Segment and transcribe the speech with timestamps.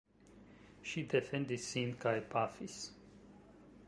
[0.91, 2.79] Ŝi defendis sin kaj pafis.